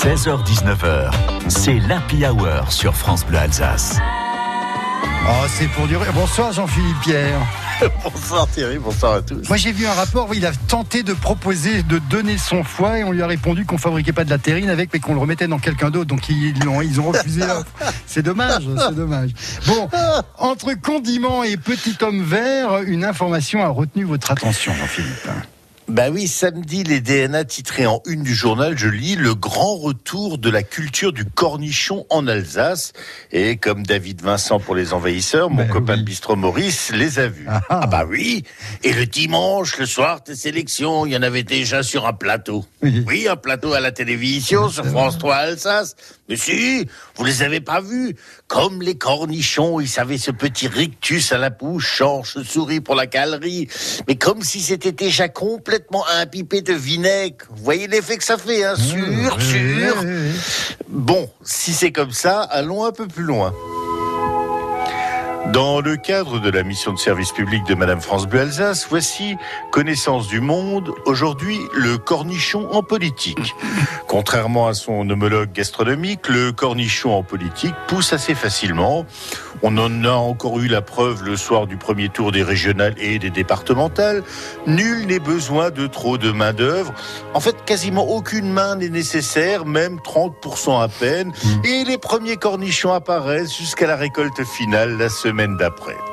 [0.00, 1.10] 16h-19h,
[1.48, 3.98] c'est l'Happy Hour sur France Bleu Alsace.
[5.28, 6.06] Oh, c'est pour durer.
[6.14, 7.38] Bonsoir Jean-Philippe Pierre.
[8.02, 9.46] bonsoir Thierry, bonsoir à tous.
[9.46, 13.00] Moi j'ai vu un rapport où il a tenté de proposer de donner son foie
[13.00, 15.20] et on lui a répondu qu'on fabriquait pas de la terrine avec mais qu'on le
[15.20, 16.06] remettait dans quelqu'un d'autre.
[16.06, 17.42] Donc ils ont, ils ont refusé
[18.06, 19.32] C'est dommage, c'est dommage.
[19.66, 19.86] Bon,
[20.38, 25.28] entre condiments et petit homme vert, une information a retenu votre attention Jean-Philippe.
[25.90, 30.38] Bah oui, samedi, les DNA titrés en une du journal, je lis le grand retour
[30.38, 32.92] de la culture du cornichon en Alsace.
[33.32, 37.26] Et comme David Vincent pour les envahisseurs, mon ben copain de bistrot Maurice les a
[37.26, 37.44] vus.
[37.48, 37.80] Ah, ah.
[37.82, 38.44] ah, bah oui.
[38.84, 42.64] Et le dimanche, le soir tes sélections, il y en avait déjà sur un plateau.
[42.82, 45.96] Oui, un plateau à la télévision sur France 3 Alsace.
[46.28, 46.86] Mais si,
[47.16, 48.14] vous les avez pas vus.
[48.46, 53.08] Comme les cornichons, ils avaient ce petit rictus à la bouche, change souris pour la
[53.08, 53.68] calerie.
[54.06, 55.79] Mais comme si c'était déjà complètement
[56.20, 57.46] impipé de vinaigre.
[57.50, 60.04] Vous voyez l'effet que ça fait, hein Sûr, sûr.
[60.88, 63.54] Bon, si c'est comme ça, allons un peu plus loin.
[65.46, 69.36] Dans le cadre de la mission de service public de Madame France Bleu Alsace, voici
[69.72, 73.56] Connaissance du monde, aujourd'hui le cornichon en politique.
[74.06, 79.06] Contrairement à son homologue gastronomique, le cornichon en politique pousse assez facilement.
[79.62, 83.18] On en a encore eu la preuve le soir du premier tour des régionales et
[83.18, 84.22] des départementales.
[84.66, 86.92] Nul n'est besoin de trop de main-d'œuvre.
[87.34, 91.28] En fait, quasiment aucune main n'est nécessaire, même 30% à peine.
[91.28, 91.66] Mmh.
[91.66, 96.09] Et les premiers cornichons apparaissent jusqu'à la récolte finale la semaine d'après.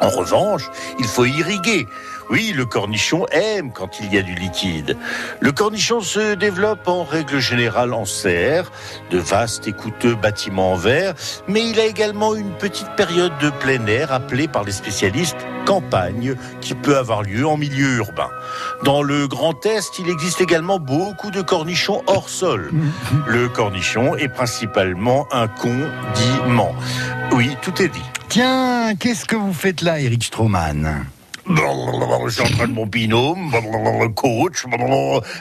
[0.00, 1.86] En revanche, il faut irriguer.
[2.28, 4.96] Oui, le cornichon aime quand il y a du liquide.
[5.40, 8.72] Le cornichon se développe en règle générale en serre,
[9.10, 11.14] de vastes et coûteux bâtiments en verre,
[11.46, 15.36] mais il a également une petite période de plein air appelée par les spécialistes
[15.66, 18.30] campagne qui peut avoir lieu en milieu urbain.
[18.84, 22.70] Dans le Grand Est, il existe également beaucoup de cornichons hors sol.
[23.26, 26.74] Le cornichon est principalement un condiment.
[27.32, 28.04] Oui, tout est dit.
[28.28, 31.06] Tiens, qu'est-ce que vous faites là, Eric Stroman
[31.48, 33.52] je suis en train de mon binôme,
[34.16, 34.64] coach,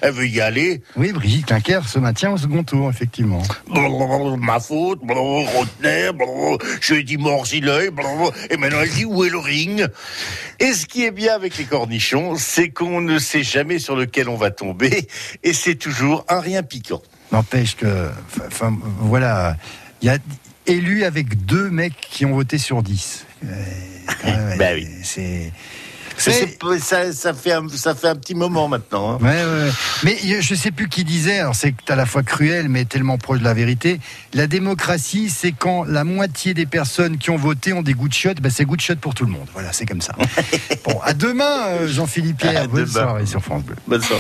[0.02, 0.82] elle veut y aller.
[0.96, 3.42] Oui, Brigitte Clinquer se maintient au second tour, effectivement.
[3.68, 6.12] Ma faute, Rotner,
[6.80, 7.90] je lui ai dit morsi l'œil,
[8.50, 9.88] et maintenant elle dit où est le ring
[10.60, 14.30] Et ce qui est bien avec les cornichons, c'est qu'on ne sait jamais sur lequel
[14.30, 15.08] on va tomber,
[15.44, 17.02] et c'est toujours un rien piquant.
[17.32, 18.12] N'empêche que,
[18.46, 19.58] enfin, voilà,
[20.02, 20.20] il y a
[20.68, 23.26] élu avec deux mecs qui ont voté sur dix.
[23.46, 24.88] Euh, ben oui.
[25.04, 25.52] C'est
[26.18, 29.14] ça, ça, fait un, ça fait un petit moment maintenant.
[29.14, 29.18] Hein.
[29.22, 29.72] Ouais, ouais.
[30.04, 33.40] Mais je sais plus qui disait, alors c'est à la fois cruel mais tellement proche
[33.40, 34.00] de la vérité.
[34.34, 38.14] La démocratie, c'est quand la moitié des personnes qui ont voté ont des goûts de
[38.14, 39.48] shot, ben c'est goût de shot pour tout le monde.
[39.54, 40.14] Voilà, c'est comme ça.
[40.86, 42.68] bon, à demain, euh, Jean-Philippe Pierre.
[42.68, 43.76] Bonne soirée sur France Bleu.
[43.88, 44.14] Bonne soirée.